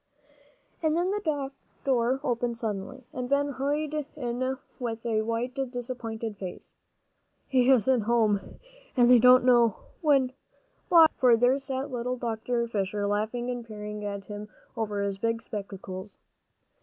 And 0.81 0.97
then 0.97 1.11
the 1.11 1.51
door 1.85 2.19
opened 2.23 2.57
suddenly, 2.57 3.03
and 3.13 3.29
Ben 3.29 3.49
hurried 3.49 3.93
in 4.15 4.57
with 4.79 5.05
a 5.05 5.21
white, 5.21 5.53
disappointed 5.69 6.37
face. 6.37 6.73
"He 7.47 7.69
isn't 7.69 8.01
home, 8.01 8.55
and 8.97 9.11
they 9.11 9.19
don't 9.19 9.45
know 9.45 9.75
when 10.01 10.33
Why!" 10.89 11.05
for 11.17 11.37
there 11.37 11.59
sat 11.59 11.91
little 11.91 12.17
Dr. 12.17 12.67
Fisher 12.67 13.05
laughing 13.05 13.51
and 13.51 13.63
peering 13.63 14.03
at 14.03 14.23
him 14.23 14.49
over 14.75 15.03
his 15.03 15.19
big 15.19 15.39
spectacles. 15.43 16.17